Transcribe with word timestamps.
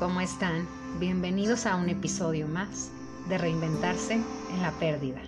¿cómo 0.00 0.22
están? 0.22 0.66
Bienvenidos 0.98 1.66
a 1.66 1.76
un 1.76 1.90
episodio 1.90 2.48
más 2.48 2.90
de 3.28 3.36
Reinventarse 3.36 4.14
en 4.14 4.62
la 4.62 4.70
Pérdida. 4.78 5.20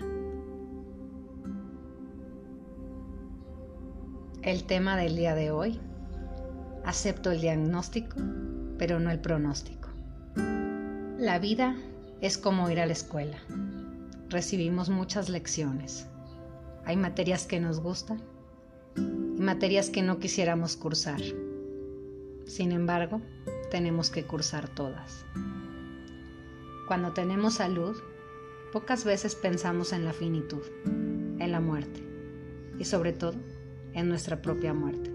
El 4.41 4.65
tema 4.65 4.97
del 4.97 5.15
día 5.15 5.35
de 5.35 5.51
hoy, 5.51 5.79
acepto 6.87 7.31
el 7.33 7.43
diagnóstico, 7.43 8.17
pero 8.79 8.99
no 8.99 9.11
el 9.11 9.21
pronóstico. 9.21 9.91
La 11.19 11.39
vida 11.39 11.77
es 12.23 12.39
como 12.39 12.71
ir 12.71 12.81
a 12.81 12.87
la 12.87 12.95
escuela. 12.95 13.37
Recibimos 14.31 14.89
muchas 14.89 15.29
lecciones. 15.29 16.07
Hay 16.87 16.97
materias 16.97 17.45
que 17.45 17.61
nos 17.61 17.79
gustan 17.79 18.23
y 18.97 19.43
materias 19.43 19.91
que 19.91 20.01
no 20.01 20.19
quisiéramos 20.19 20.77
cursar. 20.77 21.21
Sin 22.47 22.73
embargo, 22.73 23.21
tenemos 23.73 24.11
que 24.11 24.25
cursar 24.25 24.69
todas. 24.69 25.25
Cuando 26.87 27.15
tenemos 27.15 27.55
salud, 27.55 27.97
pocas 28.71 29.07
veces 29.07 29.35
pensamos 29.35 29.95
en 29.95 30.05
la 30.05 30.13
finitud, 30.13 30.61
en 30.85 31.51
la 31.51 31.59
muerte 31.59 32.07
y 32.79 32.85
sobre 32.85 33.15
todo 33.15 33.39
en 33.95 34.11
nuestra 34.11 34.43
propia 34.43 34.75
muerte. 34.75 35.11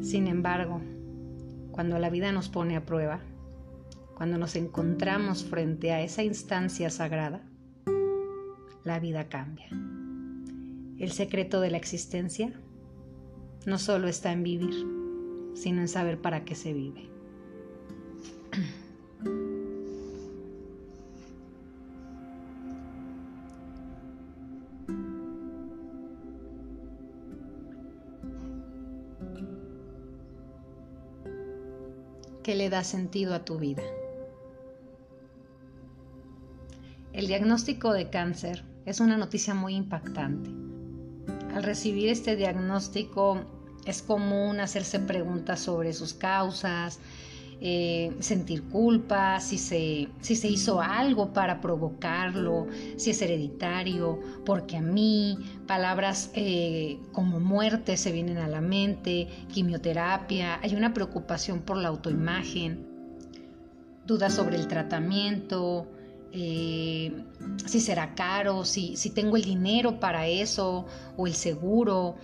Sin 0.00 0.28
embargo, 0.28 0.80
cuando 1.72 1.98
la 1.98 2.08
vida 2.08 2.32
nos 2.32 2.48
pone 2.48 2.74
a 2.74 2.86
prueba, 2.86 3.20
cuando 4.16 4.38
nos 4.38 4.56
encontramos 4.56 5.44
frente 5.44 5.92
a 5.92 6.00
esa 6.00 6.22
instancia 6.22 6.88
sagrada, 6.88 7.42
la 8.82 8.98
vida 8.98 9.28
cambia. 9.28 9.68
El 10.98 11.12
secreto 11.12 11.60
de 11.60 11.70
la 11.70 11.76
existencia 11.76 12.58
no 13.66 13.76
solo 13.76 14.08
está 14.08 14.32
en 14.32 14.42
vivir, 14.42 14.99
sino 15.54 15.80
en 15.80 15.88
saber 15.88 16.20
para 16.20 16.44
qué 16.44 16.54
se 16.54 16.72
vive. 16.72 17.08
¿Qué 32.42 32.56
le 32.56 32.70
da 32.70 32.82
sentido 32.82 33.34
a 33.34 33.44
tu 33.44 33.58
vida? 33.58 33.82
El 37.12 37.26
diagnóstico 37.26 37.92
de 37.92 38.08
cáncer 38.08 38.64
es 38.86 38.98
una 39.00 39.16
noticia 39.16 39.54
muy 39.54 39.74
impactante. 39.74 40.50
Al 41.54 41.62
recibir 41.62 42.08
este 42.08 42.36
diagnóstico 42.36 43.59
es 43.86 44.02
común 44.02 44.60
hacerse 44.60 45.00
preguntas 45.00 45.60
sobre 45.60 45.92
sus 45.92 46.14
causas, 46.14 47.00
eh, 47.62 48.16
sentir 48.20 48.62
culpa, 48.64 49.38
si 49.38 49.58
se, 49.58 50.08
si 50.22 50.34
se 50.34 50.48
hizo 50.48 50.80
algo 50.80 51.34
para 51.34 51.60
provocarlo, 51.60 52.68
si 52.96 53.10
es 53.10 53.20
hereditario, 53.20 54.18
porque 54.46 54.78
a 54.78 54.80
mí 54.80 55.38
palabras 55.66 56.30
eh, 56.34 56.98
como 57.12 57.38
muerte 57.38 57.98
se 57.98 58.12
vienen 58.12 58.38
a 58.38 58.48
la 58.48 58.62
mente, 58.62 59.28
quimioterapia, 59.52 60.58
hay 60.62 60.74
una 60.74 60.94
preocupación 60.94 61.60
por 61.60 61.76
la 61.76 61.88
autoimagen, 61.88 62.86
dudas 64.06 64.32
sobre 64.32 64.56
el 64.56 64.66
tratamiento, 64.66 65.86
eh, 66.32 67.12
si 67.66 67.80
será 67.80 68.14
caro, 68.14 68.64
si, 68.64 68.96
si 68.96 69.10
tengo 69.10 69.36
el 69.36 69.44
dinero 69.44 70.00
para 70.00 70.26
eso 70.26 70.86
o 71.16 71.26
el 71.26 71.34
seguro. 71.34 72.16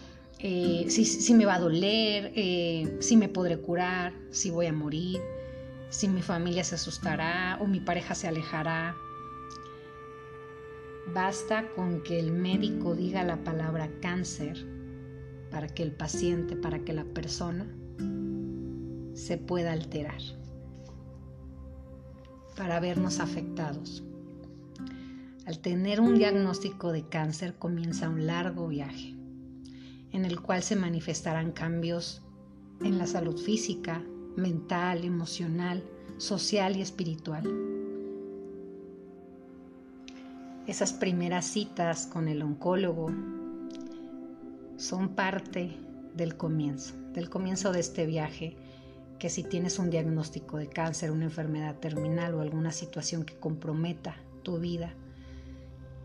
Eh, 0.48 0.86
si, 0.91 1.34
me 1.34 1.44
va 1.44 1.56
a 1.56 1.58
doler, 1.58 2.30
eh, 2.36 2.98
si 3.00 3.16
me 3.16 3.28
podré 3.28 3.58
curar, 3.58 4.12
si 4.30 4.48
voy 4.48 4.66
a 4.66 4.72
morir, 4.72 5.20
si 5.88 6.06
mi 6.06 6.22
familia 6.22 6.62
se 6.62 6.76
asustará 6.76 7.59
o 7.60 7.66
mi 7.66 7.81
pareja 7.81 8.15
se 8.15 8.28
alejará. 8.28 8.94
Basta 11.12 11.69
con 11.75 12.00
que 12.04 12.20
el 12.20 12.31
médico 12.31 12.94
diga 12.94 13.25
la 13.25 13.43
palabra 13.43 13.91
cáncer 14.00 14.65
para 15.50 15.66
que 15.66 15.82
el 15.82 15.91
paciente, 15.91 16.54
para 16.54 16.78
que 16.84 16.93
la 16.93 17.06
persona 17.06 17.66
se 19.15 19.38
pueda 19.38 19.72
alterar, 19.72 20.20
para 22.54 22.78
vernos 22.78 23.19
afectados. 23.19 24.04
Al 25.44 25.59
tener 25.59 26.00
un 26.00 26.15
diagnóstico 26.15 26.93
de 26.93 27.03
cáncer 27.09 27.56
comienza 27.59 28.09
un 28.09 28.28
largo 28.28 28.69
viaje 28.69 29.16
en 30.12 30.25
el 30.25 30.41
cual 30.41 30.62
se 30.62 30.77
manifestarán 30.77 31.53
cambios 31.53 32.22
en 32.83 32.99
la 32.99 33.06
salud 33.06 33.39
física, 33.39 34.03
mental, 34.37 35.05
emocional, 35.05 35.83
social 36.19 36.77
y 36.77 36.83
espiritual. 36.83 37.44
Esas 40.67 40.93
primeras 40.93 41.44
citas 41.44 42.06
con 42.06 42.28
el 42.28 42.43
oncólogo 42.43 43.11
son 44.77 45.11
parte 45.11 45.77
del 46.15 46.37
comienzo, 46.37 46.94
del 47.12 47.31
comienzo 47.31 47.73
de 47.73 47.81
este 47.81 48.05
viaje, 48.05 48.56
que 49.19 49.31
si 49.31 49.43
tienes 49.43 49.78
un 49.78 49.91
diagnóstico 49.91 50.59
de 50.59 50.69
cáncer, 50.69 51.11
una 51.11 51.25
enfermedad 51.25 51.77
terminal 51.78 52.34
o 52.34 52.41
alguna 52.41 52.73
situación 52.73 53.25
que 53.25 53.38
comprometa 53.38 54.17
tu 54.43 54.59
vida, 54.59 54.94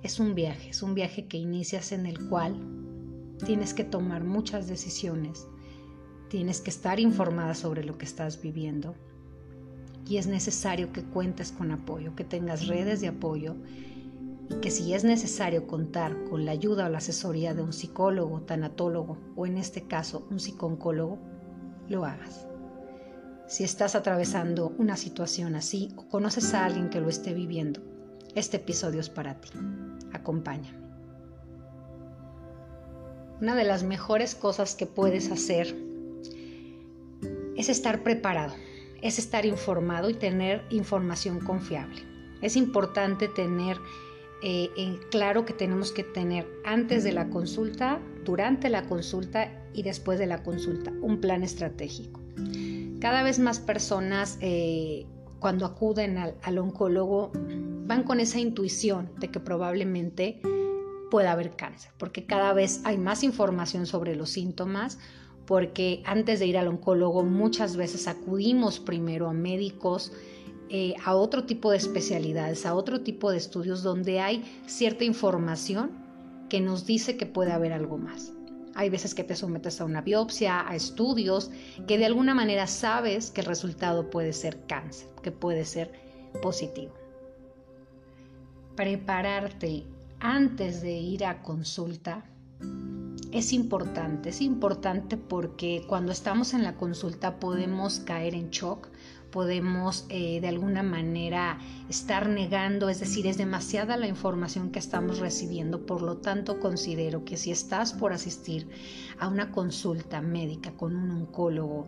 es 0.04 0.20
un 0.20 0.36
viaje, 0.36 0.70
es 0.70 0.82
un 0.82 0.96
viaje 0.96 1.28
que 1.28 1.38
inicias 1.38 1.92
en 1.92 2.06
el 2.06 2.28
cual 2.30 2.56
tienes 3.46 3.74
que 3.74 3.84
tomar 3.84 4.24
muchas 4.24 4.68
decisiones, 4.68 5.48
tienes 6.30 6.62
que 6.62 6.70
estar 6.70 7.00
informada 7.00 7.56
sobre 7.56 7.84
lo 7.84 7.98
que 7.98 8.06
estás 8.06 8.42
viviendo 8.42 8.96
y 10.08 10.18
es 10.18 10.28
necesario 10.28 10.92
que 10.92 11.04
cuentes 11.04 11.52
con 11.52 11.72
apoyo, 11.72 12.16
que 12.16 12.24
tengas 12.24 12.68
redes 12.68 13.02
de 13.02 13.08
apoyo 13.08 13.56
y 14.50 14.56
que 14.56 14.72
si 14.72 14.94
es 14.94 15.04
necesario 15.04 15.68
contar 15.68 16.24
con 16.26 16.46
la 16.46 16.52
ayuda 16.52 16.88
o 16.88 16.90
la 16.90 16.98
asesoría 16.98 17.54
de 17.54 17.62
un 17.62 17.74
psicólogo, 17.74 18.42
tanatólogo 18.42 19.18
o 19.36 19.46
en 19.46 19.58
este 19.58 19.84
caso 19.84 20.28
un 20.30 20.40
psicólogo, 20.40 21.20
lo 21.88 22.06
hagas. 22.06 22.48
Si 23.48 23.64
estás 23.64 23.96
atravesando 23.96 24.74
una 24.78 24.96
situación 24.96 25.56
así 25.56 25.94
o 25.98 26.08
conoces 26.08 26.54
a 26.54 26.66
alguien 26.66 26.90
que 26.90 27.02
lo 27.02 27.10
esté 27.10 27.34
viviendo, 27.34 27.82
este 28.34 28.58
episodio 28.58 29.02
es 29.02 29.10
para 29.10 29.42
ti. 29.42 29.50
Acompáñame. 30.14 30.81
Una 33.42 33.56
de 33.56 33.64
las 33.64 33.82
mejores 33.82 34.36
cosas 34.36 34.76
que 34.76 34.86
puedes 34.86 35.32
hacer 35.32 35.76
es 37.58 37.70
estar 37.70 38.04
preparado, 38.04 38.54
es 39.02 39.18
estar 39.18 39.48
informado 39.48 40.12
y 40.12 40.14
tener 40.14 40.64
información 40.70 41.40
confiable. 41.40 42.04
Es 42.44 42.56
importante 42.56 43.28
tener 43.28 43.80
eh, 44.44 45.00
claro 45.10 45.44
que 45.44 45.54
tenemos 45.54 45.92
que 45.92 46.04
tener 46.04 46.48
antes 46.66 47.04
de 47.04 47.14
la 47.14 47.32
consulta, 47.32 48.00
durante 48.24 48.70
la 48.70 48.84
consulta 48.84 49.52
y 49.74 49.82
después 49.82 50.20
de 50.20 50.28
la 50.28 50.44
consulta 50.44 50.94
un 51.02 51.20
plan 51.20 51.42
estratégico. 51.42 52.22
Cada 53.00 53.24
vez 53.24 53.40
más 53.40 53.60
personas 53.60 54.38
eh, 54.42 55.08
cuando 55.40 55.66
acuden 55.66 56.20
al, 56.20 56.36
al 56.44 56.60
oncólogo 56.60 57.32
van 57.88 58.04
con 58.04 58.20
esa 58.20 58.40
intuición 58.40 59.10
de 59.18 59.30
que 59.30 59.40
probablemente 59.40 60.40
pueda 61.12 61.34
haber 61.34 61.56
cáncer, 61.56 61.92
porque 62.00 62.26
cada 62.26 62.54
vez 62.54 62.82
hay 62.86 62.98
más 62.98 63.24
información 63.24 63.86
sobre 63.86 64.16
los 64.16 64.32
síntomas, 64.32 64.98
porque 65.46 66.02
antes 66.06 66.40
de 66.40 66.48
ir 66.48 66.58
al 66.58 66.70
oncólogo 66.70 67.24
muchas 67.24 67.76
veces 67.76 68.08
acudimos 68.08 68.80
primero 68.80 69.28
a 69.30 69.34
médicos, 69.34 70.14
eh, 70.70 70.96
a 71.04 71.14
otro 71.16 71.44
tipo 71.44 71.70
de 71.70 71.78
especialidades, 71.78 72.66
a 72.66 72.74
otro 72.74 73.02
tipo 73.02 73.30
de 73.30 73.38
estudios 73.38 73.84
donde 73.84 74.22
hay 74.22 74.44
cierta 74.66 75.04
información 75.04 75.92
que 76.50 76.62
nos 76.62 76.86
dice 76.86 77.18
que 77.18 77.26
puede 77.26 77.52
haber 77.52 77.74
algo 77.74 77.98
más. 77.98 78.32
Hay 78.74 78.90
veces 78.90 79.14
que 79.14 79.26
te 79.26 79.36
sometes 79.36 79.82
a 79.82 79.86
una 79.86 80.02
biopsia, 80.02 80.66
a 80.66 80.76
estudios, 80.76 81.52
que 81.88 81.98
de 81.98 82.06
alguna 82.06 82.34
manera 82.34 82.68
sabes 82.68 83.32
que 83.32 83.42
el 83.42 83.48
resultado 83.48 84.10
puede 84.10 84.32
ser 84.32 84.66
cáncer, 84.66 85.10
que 85.22 85.34
puede 85.34 85.66
ser 85.66 85.92
positivo. 86.42 86.94
Prepararte 88.78 89.84
antes 90.22 90.82
de 90.82 90.94
ir 90.94 91.26
a 91.26 91.42
consulta 91.42 92.24
es 93.32 93.54
importante, 93.54 94.30
es 94.30 94.42
importante 94.42 95.18
porque 95.18 95.84
cuando 95.88 96.12
estamos 96.12 96.54
en 96.54 96.64
la 96.64 96.76
consulta 96.76 97.40
podemos 97.40 98.00
caer 98.02 98.36
en 98.36 98.50
shock, 98.50 98.90
podemos 99.32 100.06
eh, 100.10 100.42
de 100.42 100.48
alguna 100.50 100.84
manera 100.84 101.58
estar 101.90 102.28
negando, 102.30 102.90
es 102.90 103.00
decir, 103.00 103.26
es 103.26 103.38
demasiada 103.38 103.98
la 103.98 104.08
información 104.08 104.70
que 104.70 104.80
estamos 104.80 105.20
recibiendo, 105.20 105.86
por 105.86 106.02
lo 106.02 106.18
tanto 106.18 106.60
considero 106.60 107.24
que 107.24 107.38
si 107.38 107.52
estás 107.52 107.94
por 107.94 108.14
asistir 108.14 108.68
a 109.18 109.28
una 109.28 109.52
consulta 109.52 110.22
médica 110.22 110.72
con 110.74 110.96
un 110.96 111.12
oncólogo, 111.12 111.88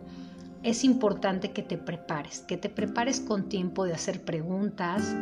es 0.63 0.85
importante 0.85 1.51
que 1.51 1.61
te 1.61 1.77
prepares, 1.77 2.39
que 2.39 2.55
te 2.55 2.69
prepares 2.69 3.19
con 3.19 3.49
tiempo 3.49 3.83
de 3.83 3.93
hacer 3.93 4.23
preguntas, 4.23 5.13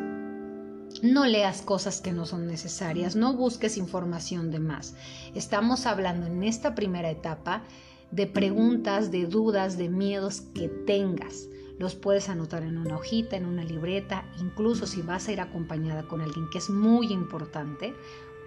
no 1.01 1.25
leas 1.25 1.61
cosas 1.61 2.01
que 2.01 2.11
no 2.11 2.25
son 2.25 2.47
necesarias, 2.47 3.15
no 3.15 3.35
busques 3.35 3.77
información 3.77 4.51
de 4.51 4.59
más. 4.59 4.95
Estamos 5.35 5.85
hablando 5.85 6.27
en 6.27 6.43
esta 6.43 6.75
primera 6.75 7.09
etapa 7.09 7.63
de 8.11 8.27
preguntas, 8.27 9.11
de 9.11 9.25
dudas, 9.25 9.77
de 9.77 9.89
miedos 9.89 10.41
que 10.53 10.67
tengas. 10.67 11.47
los 11.79 11.95
puedes 11.95 12.29
anotar 12.29 12.61
en 12.61 12.77
una 12.77 12.95
hojita, 12.95 13.37
en 13.37 13.45
una 13.45 13.63
libreta, 13.63 14.23
incluso 14.39 14.85
si 14.85 15.01
vas 15.01 15.27
a 15.27 15.31
ir 15.31 15.41
acompañada 15.41 16.07
con 16.07 16.21
alguien 16.21 16.47
que 16.51 16.59
es 16.59 16.69
muy 16.69 17.11
importante, 17.11 17.95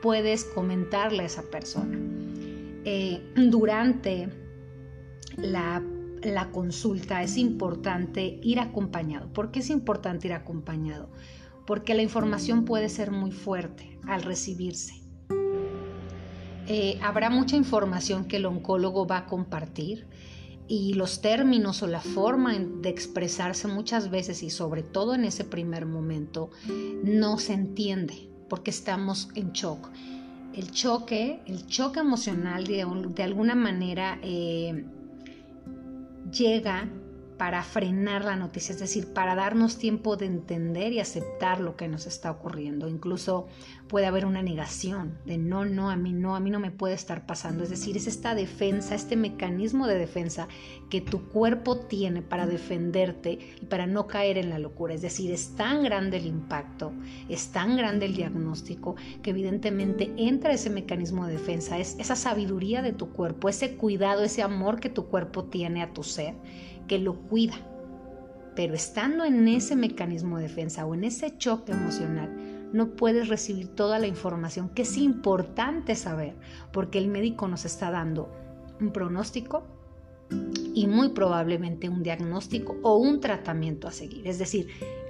puedes 0.00 0.44
comentarle 0.44 1.24
a 1.24 1.26
esa 1.26 1.42
persona. 1.42 1.98
Eh, 2.84 3.20
durante 3.34 4.28
la, 5.36 5.82
la 6.22 6.52
consulta 6.52 7.24
es 7.24 7.36
importante 7.36 8.38
ir 8.40 8.60
acompañado. 8.60 9.32
¿Por 9.32 9.50
qué 9.50 9.58
es 9.60 9.70
importante 9.70 10.28
ir 10.28 10.34
acompañado? 10.34 11.08
Porque 11.66 11.94
la 11.94 12.02
información 12.02 12.64
puede 12.64 12.88
ser 12.88 13.10
muy 13.10 13.32
fuerte 13.32 13.98
al 14.06 14.22
recibirse. 14.22 15.04
Eh, 16.66 16.98
habrá 17.02 17.28
mucha 17.28 17.56
información 17.56 18.24
que 18.24 18.36
el 18.36 18.46
oncólogo 18.46 19.06
va 19.06 19.18
a 19.18 19.26
compartir 19.26 20.06
y 20.66 20.94
los 20.94 21.20
términos 21.20 21.82
o 21.82 21.86
la 21.86 22.00
forma 22.00 22.54
de 22.54 22.88
expresarse 22.88 23.68
muchas 23.68 24.10
veces 24.10 24.42
y 24.42 24.48
sobre 24.48 24.82
todo 24.82 25.14
en 25.14 25.24
ese 25.24 25.44
primer 25.44 25.84
momento 25.84 26.50
no 27.02 27.36
se 27.38 27.52
entiende 27.52 28.30
porque 28.48 28.70
estamos 28.70 29.28
en 29.34 29.52
shock. 29.52 29.90
El 30.54 30.70
choque, 30.70 31.42
el 31.46 31.66
choque 31.66 32.00
emocional 32.00 32.64
de, 32.66 32.82
alguna 33.22 33.54
manera 33.54 34.18
eh, 34.22 34.84
llega 36.30 36.88
para 37.36 37.62
frenar 37.62 38.24
la 38.24 38.36
noticia, 38.36 38.72
es 38.72 38.78
decir, 38.78 39.12
para 39.12 39.34
darnos 39.34 39.78
tiempo 39.78 40.16
de 40.16 40.26
entender 40.26 40.92
y 40.92 41.00
aceptar 41.00 41.60
lo 41.60 41.76
que 41.76 41.88
nos 41.88 42.06
está 42.06 42.30
ocurriendo. 42.30 42.88
Incluso 42.88 43.48
puede 43.88 44.06
haber 44.06 44.24
una 44.24 44.42
negación 44.42 45.18
de 45.26 45.36
no, 45.36 45.64
no, 45.64 45.90
a 45.90 45.96
mí 45.96 46.12
no, 46.12 46.36
a 46.36 46.40
mí 46.40 46.50
no 46.50 46.60
me 46.60 46.70
puede 46.70 46.94
estar 46.94 47.26
pasando. 47.26 47.64
Es 47.64 47.70
decir, 47.70 47.96
es 47.96 48.06
esta 48.06 48.34
defensa, 48.34 48.94
este 48.94 49.16
mecanismo 49.16 49.86
de 49.86 49.98
defensa 49.98 50.48
que 50.90 51.00
tu 51.00 51.28
cuerpo 51.28 51.78
tiene 51.78 52.22
para 52.22 52.46
defenderte 52.46 53.38
y 53.60 53.66
para 53.66 53.86
no 53.86 54.06
caer 54.06 54.38
en 54.38 54.50
la 54.50 54.58
locura. 54.58 54.94
Es 54.94 55.02
decir, 55.02 55.32
es 55.32 55.56
tan 55.56 55.82
grande 55.82 56.18
el 56.18 56.26
impacto, 56.26 56.92
es 57.28 57.48
tan 57.48 57.76
grande 57.76 58.06
el 58.06 58.14
diagnóstico 58.14 58.94
que 59.22 59.30
evidentemente 59.30 60.12
entra 60.16 60.52
ese 60.52 60.70
mecanismo 60.70 61.26
de 61.26 61.32
defensa, 61.32 61.78
es 61.78 61.96
esa 61.98 62.16
sabiduría 62.16 62.80
de 62.80 62.92
tu 62.92 63.10
cuerpo, 63.10 63.48
ese 63.48 63.76
cuidado, 63.76 64.22
ese 64.22 64.42
amor 64.42 64.80
que 64.80 64.88
tu 64.88 65.06
cuerpo 65.06 65.44
tiene 65.44 65.82
a 65.82 65.92
tu 65.92 66.02
ser 66.02 66.34
que 66.86 66.98
lo 66.98 67.14
cuida. 67.14 67.54
Pero 68.54 68.74
estando 68.74 69.24
en 69.24 69.48
ese 69.48 69.74
mecanismo 69.76 70.36
de 70.36 70.44
defensa 70.44 70.86
o 70.86 70.94
en 70.94 71.04
ese 71.04 71.36
choque 71.36 71.72
emocional, 71.72 72.70
no 72.72 72.90
puedes 72.96 73.28
recibir 73.28 73.68
toda 73.68 73.98
la 73.98 74.06
información 74.06 74.68
que 74.68 74.82
es 74.82 74.96
importante 74.96 75.94
saber, 75.94 76.34
porque 76.72 76.98
el 76.98 77.08
médico 77.08 77.48
nos 77.48 77.64
está 77.64 77.90
dando 77.90 78.32
un 78.80 78.92
pronóstico 78.92 79.64
y 80.74 80.86
muy 80.86 81.10
probablemente 81.10 81.88
un 81.88 82.02
diagnóstico 82.02 82.76
o 82.82 82.96
un 82.96 83.20
tratamiento 83.20 83.86
a 83.86 83.92
seguir. 83.92 84.26
Es 84.26 84.38
decir, 84.38 84.68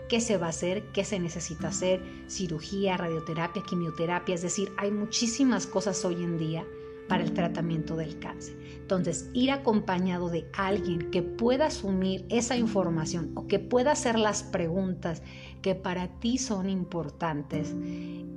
qué 0.09 0.21
se 0.21 0.37
va 0.37 0.47
a 0.47 0.51
hacer, 0.51 0.85
qué 0.93 1.05
se 1.05 1.19
necesita 1.19 1.69
hacer, 1.69 2.03
cirugía, 2.29 2.97
radioterapia, 2.97 3.63
quimioterapia. 3.63 4.35
Es 4.35 4.43
decir, 4.43 4.71
hay 4.77 4.91
muchísimas 4.91 5.67
cosas 5.67 6.05
hoy 6.05 6.23
en 6.23 6.39
día 6.39 6.65
para 7.09 7.23
el 7.23 7.33
tratamiento 7.33 7.97
del 7.97 8.19
cáncer. 8.19 8.57
Entonces, 8.81 9.31
ir 9.33 9.51
acompañado 9.51 10.29
de 10.29 10.47
alguien 10.53 11.11
que 11.11 11.23
pueda 11.23 11.67
asumir 11.67 12.27
esa 12.29 12.57
información 12.57 13.33
o 13.35 13.47
que 13.47 13.59
pueda 13.59 13.93
hacer 13.93 14.19
las 14.19 14.43
preguntas 14.43 15.23
que 15.63 15.75
para 15.75 16.09
ti 16.21 16.39
son 16.39 16.69
importantes 16.69 17.75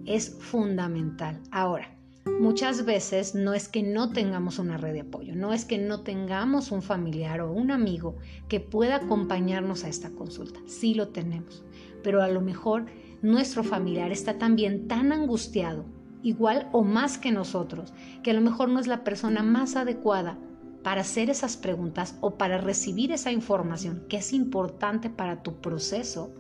es 0.05 0.37
fundamental. 0.39 1.41
Ahora, 1.51 1.97
muchas 2.39 2.85
veces 2.85 3.35
no 3.35 3.53
es 3.53 3.67
que 3.67 3.83
no 3.83 4.11
tengamos 4.11 4.59
una 4.59 4.77
red 4.77 4.93
de 4.93 5.01
apoyo, 5.01 5.35
no 5.35 5.53
es 5.53 5.65
que 5.65 5.77
no 5.77 6.01
tengamos 6.01 6.71
un 6.71 6.81
familiar 6.81 7.41
o 7.41 7.51
un 7.51 7.71
amigo 7.71 8.15
que 8.47 8.59
pueda 8.59 8.97
acompañarnos 8.97 9.83
a 9.83 9.89
esta 9.89 10.11
consulta. 10.11 10.59
Sí 10.65 10.93
lo 10.93 11.09
tenemos, 11.09 11.63
pero 12.03 12.21
a 12.21 12.27
lo 12.27 12.41
mejor 12.41 12.85
nuestro 13.21 13.63
familiar 13.63 14.11
está 14.11 14.37
también 14.37 14.87
tan 14.87 15.11
angustiado 15.11 15.85
igual 16.23 16.69
o 16.71 16.83
más 16.83 17.17
que 17.17 17.31
nosotros, 17.31 17.93
que 18.23 18.31
a 18.31 18.33
lo 18.33 18.41
mejor 18.41 18.69
no 18.69 18.79
es 18.79 18.87
la 18.87 19.03
persona 19.03 19.43
más 19.43 19.75
adecuada 19.75 20.37
para 20.83 21.01
hacer 21.01 21.29
esas 21.29 21.57
preguntas 21.57 22.17
o 22.21 22.35
para 22.37 22.57
recibir 22.57 23.11
esa 23.11 23.31
información 23.31 24.05
que 24.07 24.17
es 24.17 24.33
importante 24.33 25.09
para 25.09 25.43
tu 25.43 25.55
proceso, 25.59 26.33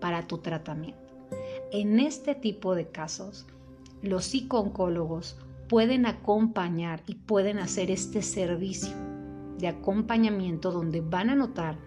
para 0.00 0.26
tu 0.26 0.38
tratamiento. 0.38 1.00
En 1.70 2.00
este 2.00 2.34
tipo 2.34 2.74
de 2.74 2.88
casos, 2.88 3.46
los 4.02 4.24
psicooncólogos 4.24 5.36
pueden 5.68 6.06
acompañar 6.06 7.02
y 7.06 7.14
pueden 7.14 7.58
hacer 7.58 7.90
este 7.90 8.22
servicio 8.22 8.94
de 9.58 9.68
acompañamiento 9.68 10.72
donde 10.72 11.00
van 11.00 11.30
a 11.30 11.36
notar 11.36 11.78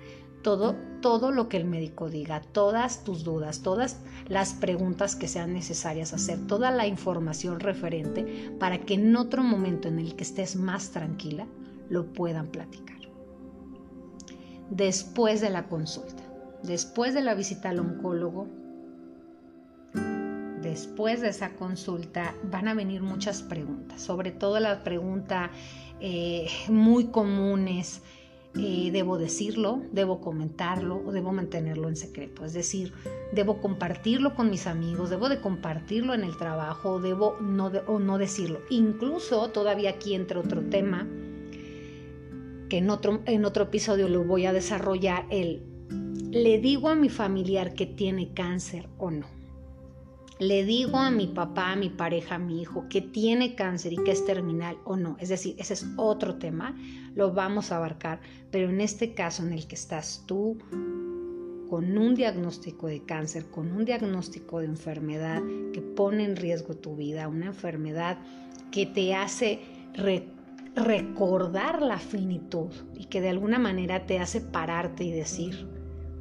todo, 0.46 0.76
todo 1.02 1.32
lo 1.32 1.50
que 1.50 1.58
el 1.58 1.66
médico 1.66 2.08
diga, 2.08 2.40
todas 2.40 3.04
tus 3.04 3.24
dudas, 3.24 3.64
todas 3.64 4.00
las 4.28 4.54
preguntas 4.54 5.16
que 5.16 5.28
sean 5.28 5.54
necesarias 5.54 6.14
hacer, 6.14 6.46
toda 6.46 6.70
la 6.70 6.86
información 6.86 7.60
referente 7.60 8.54
para 8.60 8.78
que 8.78 8.94
en 8.94 9.16
otro 9.16 9.42
momento 9.42 9.88
en 9.88 9.98
el 9.98 10.16
que 10.16 10.22
estés 10.22 10.56
más 10.56 10.92
tranquila 10.92 11.48
lo 11.90 12.14
puedan 12.14 12.46
platicar. 12.46 13.00
Después 14.70 15.42
de 15.42 15.50
la 15.50 15.68
consulta, 15.68 16.22
después 16.62 17.16
de 17.16 17.24
la 17.24 17.34
visita 17.34 17.70
al 17.70 17.80
oncólogo, 17.80 18.48
después 20.62 21.22
de 21.22 21.30
esa 21.30 21.56
consulta 21.56 22.36
van 22.52 22.68
a 22.68 22.76
venir 22.76 23.02
muchas 23.02 23.42
preguntas, 23.42 24.00
sobre 24.00 24.30
todo 24.30 24.60
las 24.60 24.78
preguntas 24.82 25.50
eh, 26.00 26.46
muy 26.70 27.06
comunes 27.06 28.04
eh, 28.58 28.90
debo 28.92 29.18
decirlo, 29.18 29.82
debo 29.92 30.22
comentarlo 30.22 31.02
o 31.06 31.12
debo 31.12 31.34
mantenerlo 31.34 31.90
en 31.90 31.96
secreto. 31.96 32.46
Es 32.46 32.54
decir, 32.54 32.94
debo 33.34 33.60
compartirlo 33.60 34.34
con 34.34 34.50
mis 34.50 34.66
amigos, 34.66 35.10
debo 35.10 35.28
de 35.28 35.42
compartirlo 35.42 36.14
en 36.14 36.24
el 36.24 36.38
trabajo, 36.38 37.02
debo 37.02 37.38
no 37.42 37.68
o 37.88 38.00
no 38.00 38.18
decirlo. 38.18 38.60
Incluso 38.70 39.50
todavía 39.50 39.92
aquí 39.92 40.14
entre 40.16 40.40
otro 40.40 40.62
tema, 40.62 41.08
que 42.70 42.78
en 42.78 42.90
otro, 42.90 43.22
en 43.26 43.46
otro 43.46 43.66
episodio 43.66 44.08
lo 44.08 44.24
voy 44.24 44.46
a 44.46 44.54
desarrollar, 44.54 45.26
el, 45.30 45.62
¿le 46.32 46.58
digo 46.60 46.90
a 46.90 46.96
mi 46.96 47.10
familiar 47.10 47.74
que 47.74 47.86
tiene 47.86 48.34
cáncer 48.34 48.88
o 48.98 49.12
no? 49.12 49.35
Le 50.40 50.66
digo 50.66 50.98
a 50.98 51.12
mi 51.12 51.28
papá, 51.28 51.72
a 51.72 51.76
mi 51.76 51.90
pareja, 51.90 52.36
a 52.36 52.40
mi 52.40 52.62
hijo 52.62 52.88
que 52.90 53.02
tiene 53.02 53.56
cáncer 53.56 53.94
y 53.94 53.98
que 53.98 54.12
es 54.12 54.26
terminal 54.26 54.78
o 54.84 54.98
no. 54.98 55.16
Es 55.20 55.30
decir, 55.30 55.56
ese 55.58 55.74
es 55.76 55.88
otro 55.96 56.36
tema, 56.36 56.76
lo 57.14 57.34
vamos 57.34 57.72
a 57.72 57.78
abarcar, 57.78 58.20
pero 58.52 58.70
en 58.70 58.82
este 58.82 59.14
caso 59.14 59.44
en 59.44 59.54
el 59.54 59.68
que 59.68 59.76
estás 59.76 60.24
tú 60.26 60.58
con 61.70 61.98
un 61.98 62.16
diagnóstico 62.16 62.88
de 62.88 63.04
cáncer, 63.04 63.46
con 63.50 63.72
un 63.72 63.86
diagnóstico 63.86 64.60
de 64.60 64.66
enfermedad 64.66 65.42
que 65.74 65.82
pone 65.82 66.26
en 66.26 66.36
riesgo 66.36 66.76
tu 66.76 66.96
vida, 66.96 67.28
una 67.28 67.48
enfermedad 67.48 68.18
que 68.72 68.86
te 68.86 69.16
hace 69.16 69.62
recordar 70.76 71.82
la 71.82 71.98
finitud 71.98 72.72
y 72.94 73.06
que 73.06 73.22
de 73.22 73.30
alguna 73.30 73.58
manera 73.58 74.06
te 74.06 74.20
hace 74.20 74.42
pararte 74.42 75.06
y 75.06 75.12
decir, 75.12 75.68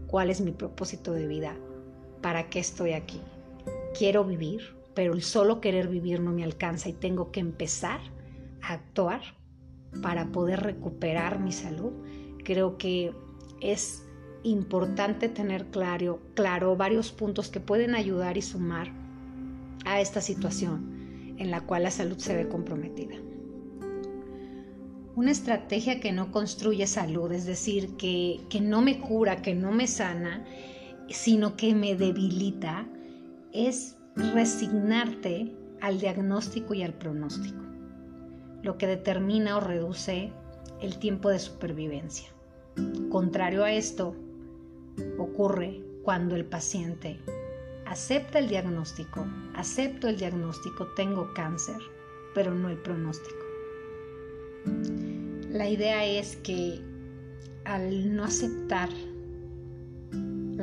¿cuál 0.06 0.30
es 0.30 0.40
mi 0.40 0.52
propósito 0.52 1.12
de 1.12 1.26
vida? 1.26 1.56
¿Para 2.22 2.48
qué 2.48 2.60
estoy 2.60 2.92
aquí? 2.92 3.20
Quiero 3.96 4.24
vivir, 4.24 4.76
pero 4.94 5.14
el 5.14 5.22
solo 5.22 5.60
querer 5.60 5.88
vivir 5.88 6.20
no 6.20 6.32
me 6.32 6.44
alcanza 6.44 6.88
y 6.88 6.92
tengo 6.92 7.30
que 7.30 7.40
empezar 7.40 8.00
a 8.62 8.74
actuar 8.74 9.22
para 10.02 10.32
poder 10.32 10.60
recuperar 10.60 11.40
mi 11.40 11.52
salud. 11.52 11.92
Creo 12.44 12.76
que 12.76 13.12
es 13.60 14.04
importante 14.42 15.28
tener 15.28 15.66
claro, 15.66 16.20
claro 16.34 16.76
varios 16.76 17.12
puntos 17.12 17.48
que 17.48 17.60
pueden 17.60 17.94
ayudar 17.94 18.36
y 18.36 18.42
sumar 18.42 18.92
a 19.86 20.00
esta 20.00 20.20
situación 20.20 21.34
en 21.38 21.50
la 21.50 21.62
cual 21.62 21.84
la 21.84 21.90
salud 21.90 22.18
se 22.18 22.36
ve 22.36 22.48
comprometida. 22.48 23.16
Una 25.16 25.30
estrategia 25.30 26.00
que 26.00 26.12
no 26.12 26.32
construye 26.32 26.86
salud, 26.86 27.30
es 27.32 27.46
decir, 27.46 27.96
que, 27.96 28.40
que 28.50 28.60
no 28.60 28.82
me 28.82 29.00
cura, 29.00 29.42
que 29.42 29.54
no 29.54 29.70
me 29.70 29.86
sana, 29.86 30.44
sino 31.08 31.56
que 31.56 31.74
me 31.74 31.94
debilita, 31.94 32.88
es 33.54 33.96
resignarte 34.16 35.54
al 35.80 36.00
diagnóstico 36.00 36.74
y 36.74 36.82
al 36.82 36.92
pronóstico, 36.92 37.62
lo 38.62 38.76
que 38.76 38.88
determina 38.88 39.56
o 39.56 39.60
reduce 39.60 40.32
el 40.82 40.98
tiempo 40.98 41.30
de 41.30 41.38
supervivencia. 41.38 42.28
Contrario 43.10 43.62
a 43.62 43.72
esto, 43.72 44.16
ocurre 45.18 45.80
cuando 46.02 46.34
el 46.34 46.44
paciente 46.44 47.20
acepta 47.86 48.40
el 48.40 48.48
diagnóstico, 48.48 49.24
acepto 49.54 50.08
el 50.08 50.16
diagnóstico, 50.16 50.88
tengo 50.96 51.32
cáncer, 51.32 51.78
pero 52.34 52.52
no 52.52 52.68
el 52.68 52.78
pronóstico. 52.78 53.44
La 55.50 55.68
idea 55.68 56.04
es 56.04 56.36
que 56.38 56.80
al 57.64 58.16
no 58.16 58.24
aceptar 58.24 58.88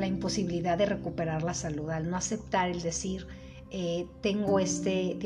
la 0.02 0.08
imposibilidad 0.08 0.76
de 0.76 0.86
recuperar 0.86 1.44
la 1.44 1.54
salud, 1.54 1.88
al 1.90 2.10
no 2.10 2.16
aceptar 2.16 2.68
el 2.68 2.82
decir, 2.82 3.28
eh, 3.70 4.08
tengo 4.20 4.58
este 4.58 5.16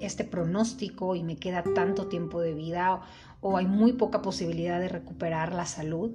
este 0.00 0.24
pronóstico 0.24 1.14
y 1.14 1.22
me 1.22 1.36
queda 1.36 1.62
tanto 1.62 2.08
tiempo 2.08 2.40
de 2.40 2.52
vida 2.52 3.02
o, 3.40 3.56
hay 3.56 3.66
muy 3.66 3.92
poca 3.92 4.20
posibilidad 4.20 4.80
de 4.80 4.88
recuperar 4.88 5.54
la 5.54 5.64
salud, 5.64 6.10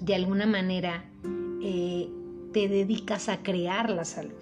de 0.00 0.14
alguna 0.14 0.46
manera 0.46 1.10
eh, 1.64 2.08
te 2.52 2.68
dedicas 2.68 3.28
a 3.28 3.42
crear 3.42 3.90
la 3.90 4.04
salud. 4.04 4.38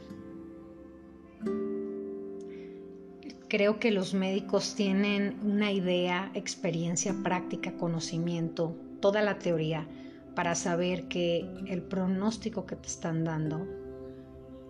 Creo 3.49 3.79
que 3.79 3.91
los 3.91 4.13
médicos 4.13 4.75
tienen 4.75 5.39
una 5.43 5.73
idea, 5.73 6.31
experiencia 6.35 7.15
práctica, 7.25 7.73
conocimiento, 7.79 8.77
toda 9.01 9.23
la 9.23 9.39
teoría 9.39 9.89
para 10.35 10.55
saber 10.55 11.09
que 11.09 11.49
el 11.67 11.83
pronóstico 11.83 12.67
que 12.67 12.77
te 12.77 12.89
están 12.89 13.25
dando 13.25 13.67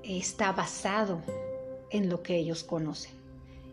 está 0.03 0.53
basado 0.53 1.23
en 1.91 2.09
lo 2.09 2.23
que 2.23 2.37
ellos 2.37 2.65
conocen 2.65 3.13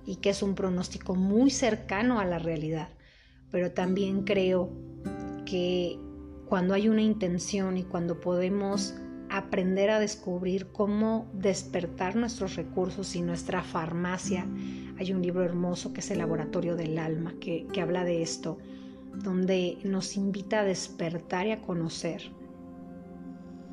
y 0.05 0.17
que 0.17 0.29
es 0.29 0.43
un 0.43 0.55
pronóstico 0.55 1.15
muy 1.15 1.49
cercano 1.49 2.19
a 2.19 2.25
la 2.25 2.39
realidad. 2.39 2.89
Pero 3.51 3.71
también 3.71 4.23
creo 4.23 4.69
que 5.45 5.97
cuando 6.47 6.73
hay 6.73 6.89
una 6.89 7.01
intención 7.01 7.77
y 7.77 7.83
cuando 7.83 8.19
podemos 8.19 8.95
aprender 9.29 9.91
a 9.91 9.99
descubrir 9.99 10.67
cómo 10.71 11.27
despertar 11.33 12.15
nuestros 12.15 12.55
recursos 12.55 13.15
y 13.15 13.21
nuestra 13.21 13.61
farmacia. 13.61 14.47
Hay 14.97 15.13
un 15.13 15.21
libro 15.21 15.43
hermoso 15.43 15.93
que 15.93 15.99
es 16.01 16.11
El 16.11 16.17
Laboratorio 16.17 16.75
del 16.75 16.97
Alma, 16.97 17.35
que, 17.39 17.67
habla 17.79 18.03
de 18.03 18.21
esto, 18.21 18.57
donde 19.15 19.77
nos 19.83 20.15
invita 20.15 20.61
a 20.61 20.65
despertar 20.65 21.47
y 21.47 21.51
a 21.51 21.61
conocer 21.61 22.31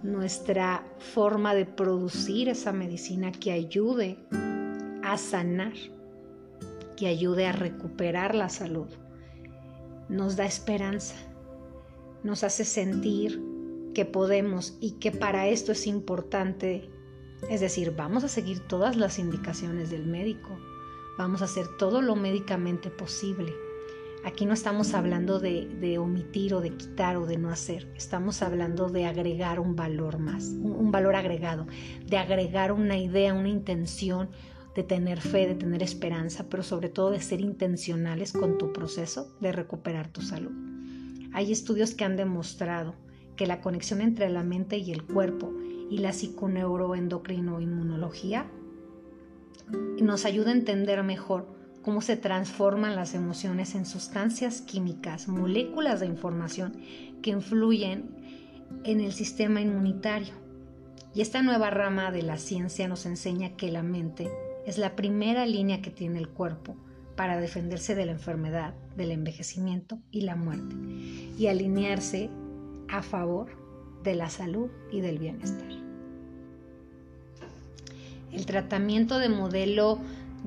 nuestra 0.02 0.84
forma 0.98 1.54
de 1.54 1.66
producir 1.66 2.48
esa 2.48 2.72
medicina 2.72 3.32
que 3.32 3.52
ayude 3.52 4.18
a 5.02 5.16
sanar, 5.18 5.74
que 6.96 7.06
ayude 7.08 7.46
a 7.46 7.52
recuperar 7.52 8.34
la 8.34 8.48
salud. 8.48 8.88
Nos 10.08 10.36
da 10.36 10.46
esperanza, 10.46 11.16
nos 12.22 12.44
hace 12.44 12.64
sentir 12.64 13.42
que 13.94 14.04
podemos 14.04 14.76
y 14.80 14.92
que 14.92 15.10
para 15.10 15.48
esto 15.48 15.72
es 15.72 15.86
importante, 15.86 16.88
es 17.50 17.60
decir, 17.60 17.94
vamos 17.96 18.24
a 18.24 18.28
seguir 18.28 18.60
todas 18.60 18.96
las 18.96 19.18
indicaciones 19.18 19.90
del 19.90 20.06
médico, 20.06 20.58
vamos 21.18 21.42
a 21.42 21.46
hacer 21.46 21.66
todo 21.78 22.02
lo 22.02 22.14
médicamente 22.14 22.90
posible. 22.90 23.65
Aquí 24.26 24.44
no 24.44 24.52
estamos 24.54 24.92
hablando 24.92 25.38
de, 25.38 25.98
omitir 26.00 26.52
o 26.54 26.60
de 26.60 26.70
quitar 26.70 27.16
o 27.16 27.26
de 27.26 27.38
no 27.38 27.48
hacer, 27.48 27.86
estamos 27.94 28.42
hablando 28.42 28.88
de 28.88 29.06
agregar 29.06 29.60
un 29.60 29.76
valor 29.76 30.18
más, 30.18 30.46
un 30.46 30.90
valor 30.90 31.14
agregado, 31.14 31.68
de 32.04 32.18
agregar 32.18 32.72
una 32.72 32.98
idea, 32.98 33.34
una 33.34 33.50
intención, 33.50 34.28
de 34.74 34.82
tener 34.82 35.20
fe, 35.20 35.46
de 35.46 35.54
tener 35.54 35.80
esperanza, 35.80 36.46
pero 36.50 36.64
sobre 36.64 36.88
todo 36.88 37.12
de 37.12 37.20
ser 37.20 37.40
intencionales 37.40 38.32
con 38.32 38.58
tu 38.58 38.72
proceso 38.72 39.32
de 39.40 39.52
recuperar 39.52 40.08
tu 40.08 40.22
salud. 40.22 40.50
Hay 41.32 41.52
estudios 41.52 41.94
que 41.94 42.02
han 42.02 42.16
demostrado 42.16 42.96
que 43.36 43.46
la 43.46 43.60
conexión 43.60 44.00
entre 44.00 44.28
la 44.28 44.42
mente 44.42 44.76
y 44.76 44.90
el 44.90 45.04
cuerpo 45.04 45.52
y 45.88 45.98
la 45.98 46.12
psiconeuroendocrinoinmunología 46.12 48.50
nos 50.02 50.24
ayuda 50.24 50.50
a 50.50 50.54
entender 50.54 51.00
mejor 51.04 51.54
cómo 51.86 52.00
se 52.00 52.16
transforman 52.16 52.96
las 52.96 53.14
emociones 53.14 53.76
en 53.76 53.86
sustancias 53.86 54.60
químicas, 54.60 55.28
moléculas 55.28 56.00
de 56.00 56.06
información 56.06 56.76
que 57.22 57.30
influyen 57.30 58.10
en 58.82 59.00
el 59.00 59.12
sistema 59.12 59.60
inmunitario. 59.60 60.34
Y 61.14 61.20
esta 61.20 61.42
nueva 61.42 61.70
rama 61.70 62.10
de 62.10 62.22
la 62.22 62.38
ciencia 62.38 62.88
nos 62.88 63.06
enseña 63.06 63.50
que 63.50 63.70
la 63.70 63.84
mente 63.84 64.28
es 64.66 64.78
la 64.78 64.96
primera 64.96 65.46
línea 65.46 65.80
que 65.80 65.92
tiene 65.92 66.18
el 66.18 66.28
cuerpo 66.28 66.74
para 67.14 67.38
defenderse 67.38 67.94
de 67.94 68.06
la 68.06 68.12
enfermedad, 68.12 68.74
del 68.96 69.12
envejecimiento 69.12 70.00
y 70.10 70.22
la 70.22 70.34
muerte, 70.34 70.74
y 71.38 71.46
alinearse 71.46 72.30
a 72.88 73.00
favor 73.04 73.56
de 74.02 74.16
la 74.16 74.28
salud 74.28 74.70
y 74.90 75.02
del 75.02 75.20
bienestar. 75.20 75.70
El 78.32 78.44
tratamiento 78.44 79.20
de 79.20 79.28
modelo 79.28 80.00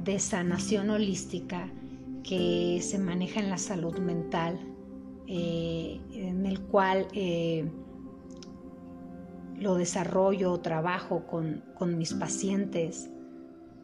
de 0.04 0.20
sanación 0.20 0.90
holística 0.90 1.70
que 2.24 2.80
se 2.82 3.00
maneja 3.00 3.40
en 3.40 3.50
la 3.50 3.58
salud 3.58 3.98
mental, 4.00 4.60
eh, 5.28 6.00
en 6.12 6.46
el 6.46 6.62
cual 6.62 7.08
eh, 7.14 7.70
lo 9.58 9.76
desarrollo, 9.76 10.58
trabajo 10.60 11.26
con, 11.28 11.64
con 11.76 11.98
mis 11.98 12.14
pacientes, 12.14 13.10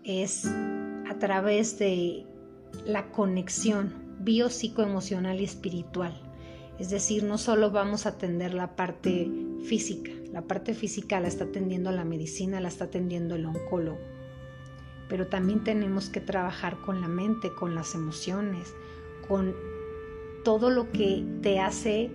es 0.04 0.46
a 0.46 1.18
través 1.20 1.80
de 1.80 2.26
la 2.86 3.12
conexión 3.12 3.94
biopsicoemocional 4.20 5.40
y 5.40 5.44
espiritual. 5.44 6.14
Es 6.80 6.90
decir, 6.90 7.24
no 7.24 7.38
solo 7.38 7.72
vamos 7.72 8.06
a 8.06 8.10
atender 8.10 8.54
la 8.54 8.76
parte 8.76 9.32
física, 9.66 10.12
la 10.32 10.42
parte 10.42 10.74
física 10.74 11.20
la 11.20 11.30
está 11.30 11.46
atendiendo 11.46 11.92
la 11.92 12.04
medicina, 12.04 12.60
la 12.60 12.68
está 12.68 12.86
atendiendo 12.86 13.36
el 13.36 13.46
oncólogo, 13.46 13.98
pero 15.08 15.28
también 15.28 15.64
tenemos 15.64 16.10
que 16.10 16.22
trabajar 16.22 16.78
con 16.78 17.02
la 17.02 17.08
mente, 17.08 17.54
con 17.54 17.76
las 17.76 17.96
emociones, 17.96 18.74
con 19.28 19.56
todo 20.44 20.70
lo 20.70 20.92
que 20.92 21.24
te 21.42 21.60
hace 21.60 22.12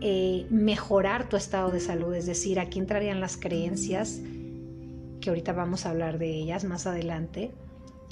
eh, 0.00 0.46
mejorar 0.50 1.28
tu 1.28 1.36
estado 1.36 1.70
de 1.70 1.80
salud, 1.80 2.14
es 2.14 2.26
decir, 2.26 2.60
aquí 2.60 2.78
entrarían 2.78 3.20
las 3.20 3.36
creencias, 3.36 4.20
que 5.20 5.30
ahorita 5.30 5.52
vamos 5.52 5.84
a 5.84 5.90
hablar 5.90 6.18
de 6.18 6.30
ellas 6.30 6.64
más 6.64 6.86
adelante, 6.86 7.52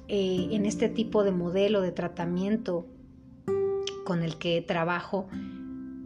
eh, 0.08 0.48
en 0.50 0.66
este 0.66 0.88
tipo 0.88 1.24
de 1.24 1.32
modelo 1.32 1.80
de 1.80 1.92
tratamiento 1.92 2.86
con 4.04 4.22
el 4.22 4.36
que 4.38 4.62
trabajo 4.62 5.28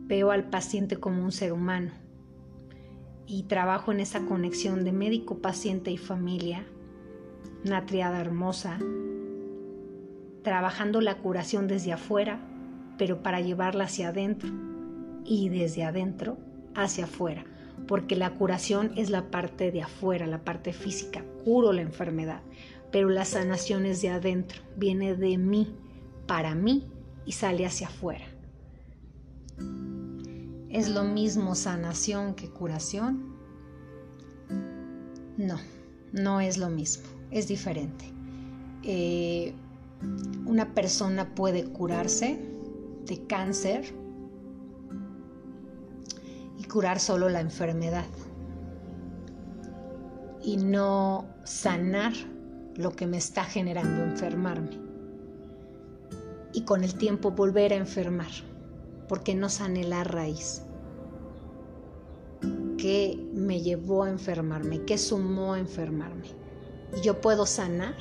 veo 0.06 0.30
al 0.30 0.48
paciente 0.48 0.96
como 0.96 1.22
un 1.22 1.32
ser 1.32 1.52
humano 1.52 1.92
y 3.26 3.44
trabajo 3.44 3.92
en 3.92 4.00
esa 4.00 4.26
conexión 4.26 4.84
de 4.84 4.92
médico, 4.92 5.38
paciente 5.38 5.90
y 5.92 5.98
familia, 5.98 6.66
una 7.64 7.86
triada 7.86 8.20
hermosa, 8.20 8.78
trabajando 10.42 11.00
la 11.00 11.18
curación 11.18 11.68
desde 11.68 11.92
afuera, 11.92 12.40
pero 12.98 13.22
para 13.22 13.40
llevarla 13.40 13.84
hacia 13.84 14.08
adentro 14.08 14.50
y 15.24 15.48
desde 15.48 15.84
adentro 15.84 16.38
hacia 16.74 17.04
afuera, 17.04 17.44
porque 17.86 18.16
la 18.16 18.34
curación 18.34 18.92
es 18.96 19.10
la 19.10 19.30
parte 19.30 19.70
de 19.70 19.82
afuera, 19.82 20.26
la 20.26 20.44
parte 20.44 20.72
física, 20.72 21.24
curo 21.44 21.72
la 21.72 21.82
enfermedad, 21.82 22.42
pero 22.90 23.08
la 23.08 23.24
sanación 23.24 23.86
es 23.86 24.02
de 24.02 24.10
adentro, 24.10 24.62
viene 24.76 25.14
de 25.14 25.38
mí, 25.38 25.74
para 26.26 26.54
mí 26.54 26.86
y 27.26 27.32
sale 27.32 27.66
hacia 27.66 27.88
afuera. 27.88 28.24
¿Es 30.68 30.88
lo 30.88 31.04
mismo 31.04 31.54
sanación 31.54 32.34
que 32.34 32.48
curación? 32.48 33.34
No, 35.36 35.56
no 36.12 36.40
es 36.40 36.58
lo 36.58 36.68
mismo, 36.68 37.08
es 37.30 37.48
diferente. 37.48 38.04
Eh, 38.82 39.54
una 40.46 40.74
persona 40.74 41.34
puede 41.34 41.64
curarse 41.64 42.38
de 43.06 43.26
cáncer 43.26 43.94
y 46.58 46.64
curar 46.64 47.00
solo 47.00 47.28
la 47.28 47.40
enfermedad 47.40 48.06
y 50.42 50.56
no 50.56 51.26
sanar 51.44 52.12
lo 52.76 52.92
que 52.92 53.06
me 53.06 53.18
está 53.18 53.44
generando 53.44 54.04
enfermarme 54.04 54.78
y 56.52 56.62
con 56.62 56.82
el 56.82 56.94
tiempo 56.94 57.30
volver 57.30 57.72
a 57.72 57.76
enfermar 57.76 58.30
porque 59.08 59.34
no 59.34 59.48
sané 59.48 59.84
la 59.84 60.04
raíz. 60.04 60.62
¿Qué 62.78 63.28
me 63.34 63.60
llevó 63.60 64.04
a 64.04 64.10
enfermarme? 64.10 64.84
¿Qué 64.84 64.96
sumó 64.96 65.54
a 65.54 65.58
enfermarme? 65.58 66.28
Y 66.96 67.00
yo 67.02 67.20
puedo 67.20 67.46
sanar 67.46 67.94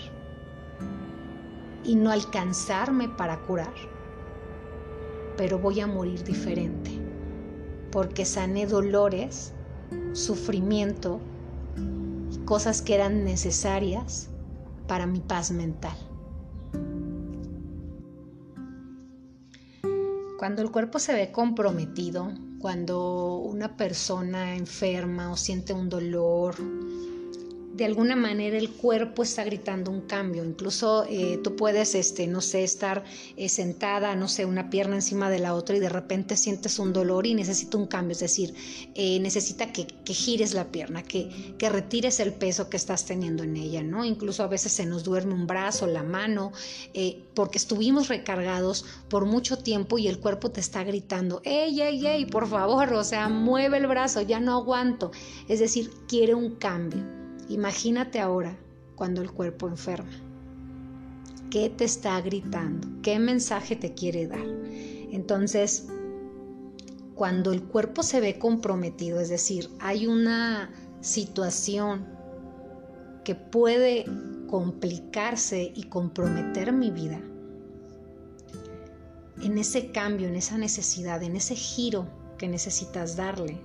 y 1.84 1.96
no 1.96 2.12
alcanzarme 2.12 3.10
para 3.10 3.41
curar, 3.41 3.74
pero 5.38 5.60
voy 5.60 5.79
a 5.79 5.88
morir 5.88 6.24
diferente, 6.24 6.91
porque 7.91 8.25
sané 8.25 8.67
dolores, 8.67 9.53
sufrimiento 10.13 11.19
y 12.31 12.38
cosas 12.46 12.81
que 12.81 12.96
eran 12.96 13.24
necesarias 13.24 14.29
para 14.88 15.05
mi 15.05 15.19
paz 15.19 15.51
mental. 15.51 15.96
Cuando 20.38 20.62
el 20.62 20.72
cuerpo 20.72 21.00
se 21.00 21.13
ve 21.13 21.31
comprometido, 21.31 22.31
cuando 22.60 23.38
una 23.38 23.75
persona 23.77 24.55
enferma 24.55 25.31
o 25.31 25.38
siente 25.38 25.74
un 25.74 25.89
dolor 25.89 26.55
de 27.80 27.86
alguna 27.86 28.18
manera 28.18 28.58
el 28.58 28.72
cuerpo 28.72 29.24
está 29.24 29.46
gritando 29.46 29.90
un 29.90 30.02
cambio. 30.02 30.44
Incluso 30.44 31.06
eh, 31.08 31.40
tú 31.42 31.56
puedes, 31.56 31.96
este, 31.96 32.28
no 32.28 32.42
sé, 32.42 32.66
estar 32.66 33.06
eh, 33.38 33.48
sentada, 33.48 34.18
no 34.18 34.28
sé, 34.28 34.44
una 34.44 34.70
pierna 34.70 34.96
encima 34.96 35.30
de 35.30 35.40
la 35.40 35.54
otra 35.54 35.78
y 35.78 35.80
de 35.80 35.88
repente 35.88 36.36
sientes 36.36 36.78
un 36.78 36.92
dolor 36.92 37.26
y 37.26 37.34
necesita 37.34 37.78
un 37.78 37.88
cambio. 37.88 38.12
Es 38.12 38.20
decir, 38.20 38.54
eh, 38.96 39.22
necesita 39.22 39.72
que, 39.72 39.88
gires 40.04 40.54
la 40.54 40.72
pierna, 40.72 41.04
que, 41.04 41.56
que, 41.58 41.70
retires 41.70 42.20
el 42.20 42.34
peso 42.34 42.70
que 42.70 42.76
estás 42.76 43.06
teniendo 43.06 43.44
en 43.44 43.56
ella, 43.56 43.82
¿no? 43.82 44.04
Incluso 44.04 44.44
a 44.44 44.48
veces 44.48 44.74
se 44.74 44.86
nos 44.86 45.06
duerme 45.06 45.34
un 45.34 45.48
brazo, 45.48 45.88
la 45.88 46.04
mano, 46.04 46.52
porque 47.34 47.60
estuvimos 47.60 48.10
recargados 48.10 48.84
por 49.08 49.26
mucho 49.26 49.60
tiempo 49.60 49.98
y 49.98 50.10
el 50.10 50.20
cuerpo 50.20 50.52
te 50.52 50.60
está 50.60 50.84
gritando, 50.84 51.42
ey, 51.46 51.80
ey, 51.80 52.06
ey, 52.06 52.26
por 52.26 52.50
favor, 52.50 52.92
o 52.92 53.04
sea, 53.06 53.30
mueve 53.30 53.78
el 53.78 53.88
brazo, 53.88 54.22
ya 54.22 54.42
no 54.42 54.54
aguanto. 54.56 55.12
Es 55.48 55.60
decir, 55.60 55.92
quiere 56.08 56.34
un 56.34 56.56
cambio. 56.56 57.19
Imagínate 57.50 58.20
ahora 58.20 58.56
cuando 58.96 59.22
el 59.22 59.32
cuerpo 59.32 59.68
enferma. 59.68 60.12
¿Qué 61.50 61.70
te 61.70 61.84
está 61.84 62.22
gritando? 62.22 62.88
¿Qué 63.01 63.18
mensaje 63.18 63.75
te 63.75 63.96
quiere 63.96 64.27
dar? 64.27 64.46
Entonces, 65.12 65.88
cuando 67.15 67.51
el 67.51 67.63
cuerpo 67.63 68.03
se 68.03 68.22
ve 68.22 68.38
comprometido, 68.38 69.20
es 69.20 69.29
decir, 69.29 69.68
hay 69.79 70.06
una 70.06 70.70
situación 71.01 72.06
que 73.25 73.34
puede 73.34 74.06
complicarse 74.48 75.72
y 75.75 75.84
comprometer 75.84 76.72
mi 76.72 76.91
vida, 76.91 77.20
en 79.41 79.58
ese 79.58 79.91
cambio, 79.91 80.27
en 80.27 80.36
esa 80.36 80.58
necesidad, 80.58 81.24
en 81.24 81.36
ese 81.36 81.56
giro 81.56 82.08
que 82.38 82.48
necesitas 82.48 83.15
darle 83.15 83.60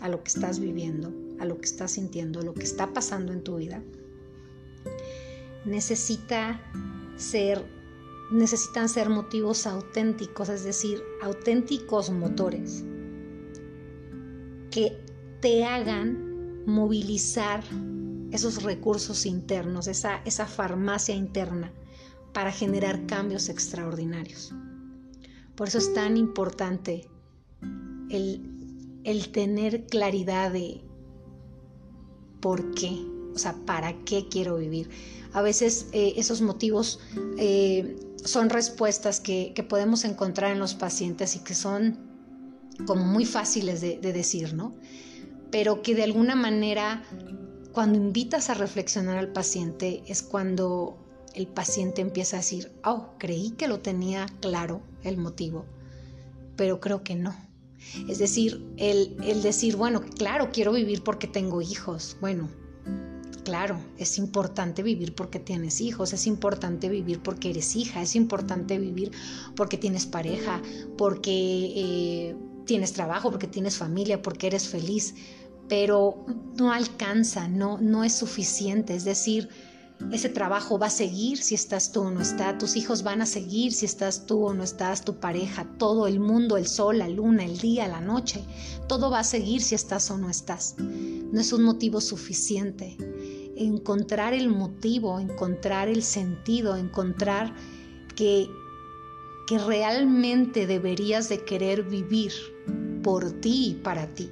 a 0.00 0.08
lo 0.08 0.22
que 0.22 0.28
estás 0.28 0.60
viviendo, 0.60 1.12
a 1.40 1.44
lo 1.44 1.58
que 1.58 1.64
estás 1.64 1.92
sintiendo, 1.92 2.40
a 2.40 2.42
lo 2.42 2.54
que 2.54 2.62
está 2.62 2.92
pasando 2.92 3.32
en 3.32 3.42
tu 3.42 3.56
vida, 3.56 3.82
necesita 5.64 6.60
ser, 7.16 7.64
necesitan 8.30 8.88
ser 8.88 9.08
motivos 9.08 9.66
auténticos, 9.66 10.48
es 10.48 10.64
decir, 10.64 11.02
auténticos 11.22 12.10
motores 12.10 12.84
que 14.70 14.96
te 15.40 15.64
hagan 15.64 16.62
movilizar 16.66 17.64
esos 18.30 18.62
recursos 18.62 19.26
internos, 19.26 19.88
esa, 19.88 20.22
esa 20.24 20.46
farmacia 20.46 21.14
interna 21.14 21.72
para 22.32 22.52
generar 22.52 23.06
cambios 23.06 23.48
extraordinarios. 23.48 24.54
Por 25.56 25.68
eso 25.68 25.78
es 25.78 25.92
tan 25.92 26.16
importante 26.16 27.08
el, 28.08 29.00
el 29.04 29.32
tener 29.32 29.86
claridad 29.86 30.52
de 30.52 30.82
por 32.40 32.74
qué, 32.74 33.06
o 33.34 33.38
sea, 33.38 33.54
para 33.66 33.92
qué 34.04 34.28
quiero 34.28 34.56
vivir. 34.56 34.90
A 35.32 35.42
veces 35.42 35.86
eh, 35.92 36.14
esos 36.16 36.40
motivos 36.40 37.00
eh, 37.38 37.96
son 38.24 38.50
respuestas 38.50 39.20
que, 39.20 39.54
podemos 39.68 40.04
encontrar 40.04 40.52
en 40.52 40.58
los 40.58 40.74
pacientes 40.74 41.36
y 41.36 41.40
que 41.40 41.54
son 41.54 41.98
como 42.86 43.04
muy 43.04 43.24
fáciles 43.24 43.80
de, 43.80 43.98
de 43.98 44.12
decir, 44.12 44.54
¿no? 44.54 44.74
Pero 45.50 45.82
que 45.82 45.94
de 45.94 46.04
alguna 46.04 46.34
manera, 46.34 47.02
cuando 47.72 47.98
invitas 47.98 48.50
a 48.50 48.54
reflexionar 48.54 49.18
al 49.18 49.32
paciente, 49.32 50.02
es 50.06 50.22
cuando 50.22 50.96
el 51.34 51.46
paciente 51.46 52.00
empieza 52.00 52.36
a 52.36 52.40
decir, 52.40 52.72
oh, 52.84 53.10
creí 53.18 53.50
que 53.52 53.68
lo 53.68 53.80
tenía 53.80 54.26
claro 54.40 54.82
el 55.04 55.18
motivo, 55.18 55.66
pero 56.56 56.80
creo 56.80 57.04
que 57.04 57.14
no 57.14 57.49
es 58.08 58.18
decir, 58.18 58.64
el, 58.76 59.42
decir, 59.42 59.76
bueno, 59.76 60.02
claro, 60.16 60.50
quiero 60.52 60.72
vivir 60.72 61.02
porque 61.02 61.26
tengo 61.26 61.62
hijos. 61.62 62.16
Bueno, 62.20 62.48
claro, 63.44 63.80
es 63.98 64.18
importante 64.18 64.82
vivir 64.82 65.14
porque 65.14 65.38
tienes 65.38 65.80
hijos, 65.80 66.12
es 66.12 66.26
importante 66.26 66.88
vivir 66.88 67.20
porque 67.20 67.50
eres 67.50 67.76
hija, 67.76 68.02
es 68.02 68.14
importante 68.16 68.78
vivir 68.78 69.10
porque 69.56 69.76
tienes 69.76 70.06
pareja, 70.06 70.62
porque 70.96 71.72
eh, 71.74 72.36
tienes 72.66 72.92
trabajo, 72.92 73.30
porque 73.30 73.46
tienes 73.46 73.76
familia, 73.76 74.22
porque 74.22 74.46
eres 74.48 74.68
feliz, 74.68 75.14
pero 75.68 76.24
no 76.56 76.72
alcanza, 76.72 77.48
no, 77.48 77.78
no 77.78 78.04
es 78.04 78.14
suficiente. 78.14 78.94
Es 78.94 79.04
decir, 79.04 79.48
ese 80.12 80.28
trabajo 80.28 80.78
va 80.78 80.86
a 80.86 80.90
seguir 80.90 81.38
si 81.38 81.54
estás 81.54 81.92
tú 81.92 82.00
o 82.00 82.10
no 82.10 82.20
estás, 82.20 82.58
tus 82.58 82.76
hijos 82.76 83.02
van 83.02 83.22
a 83.22 83.26
seguir 83.26 83.72
si 83.72 83.86
estás 83.86 84.26
tú 84.26 84.46
o 84.46 84.54
no 84.54 84.64
estás, 84.64 85.04
tu 85.04 85.20
pareja, 85.20 85.66
todo 85.78 86.06
el 86.06 86.20
mundo, 86.20 86.56
el 86.56 86.66
sol, 86.66 86.98
la 86.98 87.08
luna, 87.08 87.44
el 87.44 87.58
día, 87.58 87.86
la 87.86 88.00
noche, 88.00 88.42
todo 88.88 89.10
va 89.10 89.20
a 89.20 89.24
seguir 89.24 89.60
si 89.62 89.74
estás 89.74 90.10
o 90.10 90.18
no 90.18 90.30
estás. 90.30 90.76
No 90.78 91.40
es 91.40 91.52
un 91.52 91.62
motivo 91.62 92.00
suficiente. 92.00 92.96
Encontrar 93.56 94.32
el 94.32 94.48
motivo, 94.48 95.20
encontrar 95.20 95.88
el 95.88 96.02
sentido, 96.02 96.76
encontrar 96.76 97.54
que, 98.16 98.48
que 99.46 99.58
realmente 99.58 100.66
deberías 100.66 101.28
de 101.28 101.44
querer 101.44 101.82
vivir 101.82 102.32
por 103.02 103.30
ti 103.40 103.70
y 103.70 103.74
para 103.74 104.06
ti 104.14 104.30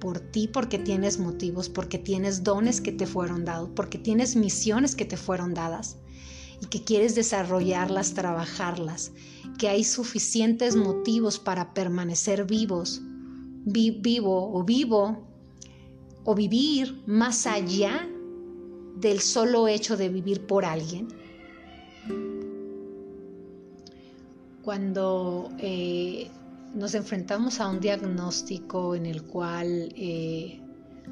por 0.00 0.18
ti 0.18 0.48
porque 0.48 0.78
tienes 0.78 1.18
motivos, 1.18 1.68
porque 1.68 1.98
tienes 1.98 2.42
dones 2.42 2.80
que 2.80 2.92
te 2.92 3.06
fueron 3.06 3.44
dados, 3.44 3.70
porque 3.76 3.98
tienes 3.98 4.34
misiones 4.34 4.96
que 4.96 5.04
te 5.04 5.16
fueron 5.16 5.54
dadas 5.54 5.98
y 6.60 6.66
que 6.66 6.82
quieres 6.82 7.14
desarrollarlas, 7.14 8.14
trabajarlas, 8.14 9.12
que 9.58 9.68
hay 9.68 9.84
suficientes 9.84 10.74
motivos 10.74 11.38
para 11.38 11.72
permanecer 11.74 12.44
vivos, 12.46 13.00
vivo 13.64 14.52
o 14.52 14.64
vivo 14.64 15.26
o 16.24 16.34
vivir 16.34 17.02
más 17.06 17.46
allá 17.46 18.08
del 18.96 19.20
solo 19.20 19.68
hecho 19.68 19.96
de 19.96 20.08
vivir 20.08 20.46
por 20.46 20.64
alguien. 20.64 21.08
Cuando 24.62 25.48
eh, 25.58 26.30
nos 26.74 26.94
enfrentamos 26.94 27.60
a 27.60 27.68
un 27.68 27.80
diagnóstico 27.80 28.94
en 28.94 29.06
el 29.06 29.24
cual 29.24 29.92
eh, 29.96 30.62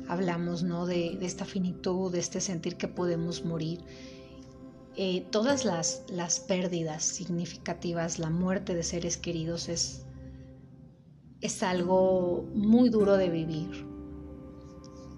hablamos 0.08 0.62
¿no? 0.62 0.86
de, 0.86 1.18
esta 1.24 1.44
finitud, 1.44 2.12
de 2.12 2.20
este 2.20 2.40
sentir 2.40 2.76
que 2.76 2.88
podemos 2.88 3.44
morir. 3.44 3.80
Eh, 4.96 5.26
todas 5.30 5.64
las, 5.64 6.04
las, 6.08 6.40
pérdidas 6.40 7.04
significativas, 7.04 8.18
la 8.18 8.30
muerte 8.30 8.74
de 8.74 8.82
seres 8.82 9.16
queridos 9.16 9.68
es, 9.68 10.04
es 11.40 11.62
algo 11.62 12.48
muy 12.54 12.88
duro 12.88 13.16
de 13.16 13.30
vivir. 13.30 13.86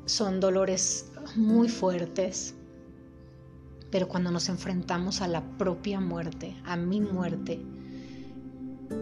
Son 0.05 0.41
dolores 0.41 1.13
muy 1.37 1.69
fuertes, 1.69 2.55
pero 3.91 4.09
cuando 4.09 4.31
nos 4.31 4.49
enfrentamos 4.49 5.23
a 5.23 5.29
la 5.29 5.57
propia 5.57 6.01
muerte, 6.01 6.57
a 6.65 6.77
mi 6.77 7.01
muerte, 7.01 7.61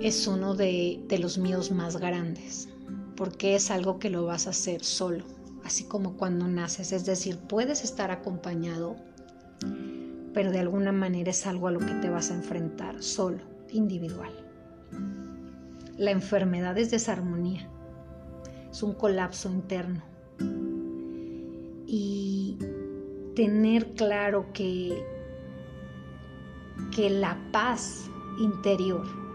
es 0.00 0.26
uno 0.26 0.54
de, 0.54 1.04
los 1.20 1.38
miedos 1.38 1.70
más 1.70 1.96
grandes, 1.96 2.68
porque 3.16 3.56
es 3.56 3.70
algo 3.70 3.98
que 3.98 4.10
lo 4.10 4.24
vas 4.24 4.46
a 4.46 4.50
hacer 4.50 4.84
solo, 4.84 5.24
así 5.64 5.84
como 5.84 6.16
cuando 6.16 6.46
naces, 6.46 6.92
es 6.92 7.04
decir, 7.04 7.38
puedes 7.38 7.82
estar 7.82 8.10
acompañado, 8.10 8.96
pero 10.34 10.52
de 10.52 10.60
alguna 10.60 10.92
manera 10.92 11.30
es 11.30 11.46
algo 11.46 11.66
a 11.68 11.72
lo 11.72 11.80
que 11.80 11.94
te 11.94 12.08
vas 12.08 12.30
a 12.30 12.34
enfrentar 12.34 13.02
solo, 13.02 13.38
individual. 13.70 14.32
La 15.96 16.12
enfermedad 16.12 16.78
es 16.78 16.92
desarmonía, 16.92 17.68
es 18.70 18.82
un 18.82 18.92
colapso 18.92 19.50
interno. 19.50 20.02
Y 21.90 22.56
tener 23.34 23.94
claro 23.94 24.52
que, 24.52 25.02
que 26.94 27.10
la 27.10 27.36
paz 27.50 28.08
interior 28.38 29.27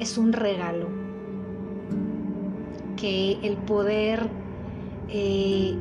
es 0.00 0.18
un 0.18 0.32
regalo, 0.32 0.88
que 2.96 3.38
el 3.42 3.56
poder 3.58 4.28
eh, 5.08 5.76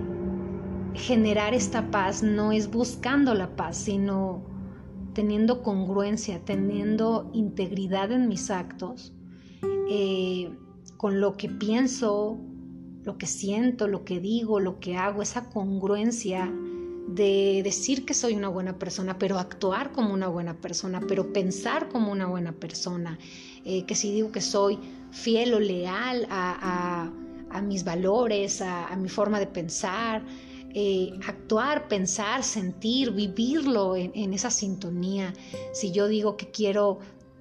generar 0.93 1.53
esta 1.53 1.89
paz 1.89 2.21
no 2.21 2.51
es 2.51 2.69
buscando 2.69 3.33
la 3.33 3.55
paz, 3.55 3.77
sino 3.77 4.43
teniendo 5.13 5.63
congruencia, 5.63 6.43
teniendo 6.45 7.29
integridad 7.33 8.11
en 8.11 8.27
mis 8.27 8.51
actos, 8.51 9.13
eh, 9.89 10.51
con 10.97 11.19
lo 11.19 11.35
que 11.35 11.49
pienso, 11.49 12.37
lo 13.03 13.17
que 13.17 13.25
siento, 13.25 13.87
lo 13.87 14.03
que 14.03 14.19
digo, 14.19 14.59
lo 14.59 14.79
que 14.79 14.97
hago, 14.97 15.21
esa 15.21 15.49
congruencia 15.49 16.53
de 17.15 17.61
decir 17.63 18.05
que 18.05 18.13
soy 18.13 18.35
una 18.35 18.49
buena 18.49 18.77
persona, 18.77 19.17
pero 19.17 19.39
actuar 19.39 19.91
como 19.91 20.13
una 20.13 20.27
buena 20.27 20.53
persona, 20.53 21.01
pero 21.07 21.33
pensar 21.33 21.89
como 21.89 22.11
una 22.11 22.27
buena 22.27 22.51
persona, 22.51 23.17
eh, 23.65 23.83
que 23.85 23.95
si 23.95 24.11
digo 24.11 24.31
que 24.31 24.41
soy 24.41 24.79
fiel 25.11 25.53
o 25.53 25.59
leal 25.59 26.27
a, 26.29 27.11
mis 27.63 27.83
valores, 27.83 28.61
a, 28.61 28.95
mi 28.95 29.09
forma 29.09 29.39
de 29.39 29.47
pensar, 29.47 30.23
eh, 30.75 31.11
actuar, 31.25 31.87
pensar, 31.87 32.43
sentir, 32.43 33.11
vivirlo 33.11 33.95
en, 33.95 34.33
esa 34.33 34.51
sintonía. 34.51 35.33
Si 35.73 35.91
yo 35.91 36.07
digo 36.07 36.37
que 36.37 36.51
quiero 36.51 36.99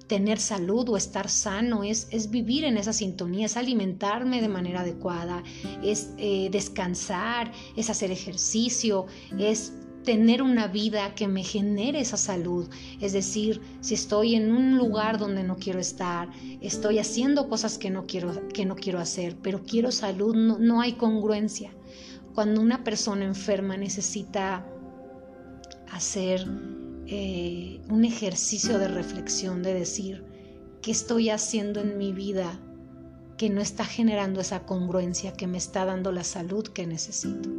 tener 0.09 0.39
salud 0.39 0.89
o 0.89 0.97
estar 0.97 1.29
sano, 1.29 1.83
es, 1.83 2.07
es, 2.11 2.31
vivir 2.31 2.65
en 2.65 2.77
esa 2.77 2.91
sintonía, 2.91 3.45
es 3.45 3.55
alimentarme 3.55 4.41
de 4.41 4.49
manera 4.49 4.81
adecuada, 4.81 5.43
es 5.83 6.09
eh, 6.17 6.49
descansar, 6.51 7.51
es 7.77 7.91
hacer 7.91 8.09
ejercicio, 8.11 9.05
es 9.37 9.71
tener 10.03 10.41
una 10.41 10.67
vida 10.67 11.13
que 11.13 11.27
me 11.27 11.43
genere 11.43 11.99
esa 11.99 12.17
salud. 12.17 12.67
Es 12.99 13.13
decir, 13.13 13.61
si 13.81 13.93
estoy 13.93 14.33
en 14.33 14.51
un 14.51 14.77
lugar 14.77 15.19
donde 15.19 15.43
no 15.43 15.57
quiero 15.57 15.79
estar, 15.79 16.29
estoy 16.59 16.97
haciendo 16.97 17.47
cosas 17.47 17.77
que 17.77 17.91
no 17.91 18.07
quiero, 18.07 18.49
que 18.49 18.65
no 18.65 18.75
quiero 18.75 18.99
hacer, 18.99 19.37
pero 19.43 19.61
quiero 19.61 19.91
salud, 19.91 20.35
no, 20.35 20.57
no 20.57 20.81
hay 20.81 20.93
congruencia. 20.93 21.71
Cuando 22.33 22.61
una 22.61 22.83
persona 22.83 23.25
enferma 23.25 23.77
necesita 23.77 24.65
hacer 25.91 26.47
eh, 27.11 27.81
un 27.89 28.05
ejercicio 28.05 28.77
de 28.77 28.87
reflexión, 28.87 29.63
de 29.63 29.73
decir, 29.73 30.23
¿qué 30.83 30.91
estoy 30.91 31.31
haciendo 31.31 31.81
en 31.81 31.97
mi 31.97 32.13
vida 32.13 32.59
que 33.35 33.49
no 33.49 33.61
está 33.61 33.83
generando 33.83 34.41
esa 34.41 34.67
congruencia, 34.67 35.33
que 35.33 35.47
me 35.47 35.57
está 35.57 35.85
dando 35.85 36.11
la 36.11 36.23
salud 36.23 36.67
que 36.67 36.85
necesito? 36.85 37.49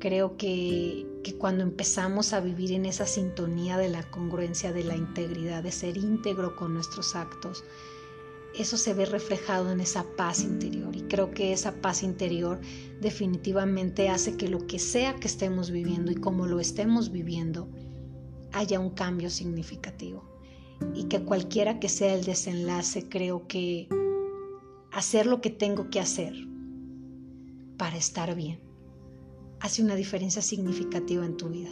Creo 0.00 0.36
que, 0.36 1.06
que 1.22 1.36
cuando 1.36 1.62
empezamos 1.62 2.32
a 2.32 2.40
vivir 2.40 2.72
en 2.72 2.86
esa 2.86 3.06
sintonía 3.06 3.78
de 3.78 3.88
la 3.88 4.02
congruencia, 4.10 4.72
de 4.72 4.82
la 4.82 4.96
integridad, 4.96 5.62
de 5.62 5.70
ser 5.70 5.96
íntegro 5.96 6.56
con 6.56 6.74
nuestros 6.74 7.14
actos, 7.14 7.62
eso 8.58 8.76
se 8.76 8.94
ve 8.94 9.06
reflejado 9.06 9.70
en 9.70 9.80
esa 9.80 10.04
paz 10.16 10.42
interior. 10.42 10.96
Y 10.96 11.02
creo 11.02 11.30
que 11.30 11.52
esa 11.52 11.80
paz 11.80 12.02
interior 12.02 12.60
definitivamente 13.00 14.08
hace 14.08 14.36
que 14.36 14.48
lo 14.48 14.66
que 14.66 14.80
sea 14.80 15.14
que 15.14 15.28
estemos 15.28 15.70
viviendo 15.70 16.10
y 16.10 16.16
como 16.16 16.46
lo 16.46 16.58
estemos 16.58 17.12
viviendo, 17.12 17.68
haya 18.54 18.80
un 18.80 18.90
cambio 18.90 19.30
significativo. 19.30 20.24
Y 20.94 21.04
que 21.04 21.22
cualquiera 21.22 21.78
que 21.78 21.88
sea 21.88 22.14
el 22.14 22.24
desenlace, 22.24 23.08
creo 23.08 23.46
que 23.46 23.88
hacer 24.90 25.26
lo 25.26 25.40
que 25.40 25.50
tengo 25.50 25.90
que 25.90 26.00
hacer 26.00 26.34
para 27.76 27.96
estar 27.96 28.34
bien 28.34 28.64
hace 29.64 29.82
una 29.82 29.94
diferencia 29.94 30.42
significativa 30.42 31.24
en 31.24 31.38
tu 31.38 31.48
vida. 31.48 31.70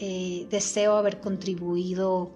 Eh, 0.00 0.46
deseo 0.48 0.94
haber 0.94 1.20
contribuido 1.20 2.30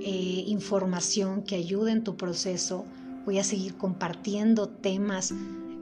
eh, 0.00 0.44
información 0.48 1.42
que 1.42 1.54
ayude 1.54 1.92
en 1.92 2.02
tu 2.02 2.16
proceso. 2.16 2.84
Voy 3.24 3.38
a 3.38 3.44
seguir 3.44 3.76
compartiendo 3.76 4.68
temas 4.68 5.32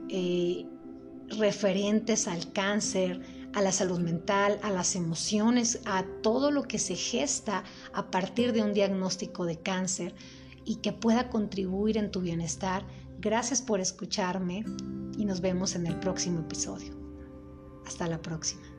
eh, 0.09 0.67
referentes 1.29 2.27
al 2.27 2.51
cáncer, 2.51 3.21
a 3.53 3.61
la 3.61 3.71
salud 3.71 3.99
mental, 3.99 4.59
a 4.63 4.71
las 4.71 4.95
emociones, 4.95 5.81
a 5.85 6.05
todo 6.21 6.51
lo 6.51 6.63
que 6.63 6.79
se 6.79 6.95
gesta 6.95 7.63
a 7.93 8.09
partir 8.09 8.53
de 8.53 8.61
un 8.61 8.73
diagnóstico 8.73 9.45
de 9.45 9.59
cáncer 9.59 10.15
y 10.65 10.77
que 10.77 10.93
pueda 10.93 11.29
contribuir 11.29 11.97
en 11.97 12.11
tu 12.11 12.21
bienestar. 12.21 12.85
Gracias 13.19 13.61
por 13.61 13.79
escucharme 13.79 14.63
y 15.17 15.25
nos 15.25 15.41
vemos 15.41 15.75
en 15.75 15.87
el 15.87 15.99
próximo 15.99 16.39
episodio. 16.39 16.93
Hasta 17.85 18.07
la 18.07 18.21
próxima. 18.21 18.70